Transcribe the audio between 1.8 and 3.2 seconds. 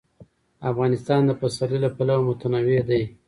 له پلوه متنوع دی.